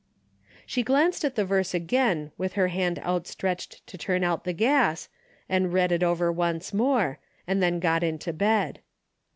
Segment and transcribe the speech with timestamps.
[0.65, 5.09] "She glanced at the verse again with her hand outstretched to turn out the gas,
[5.47, 8.79] and read it over once more, and then got into bed.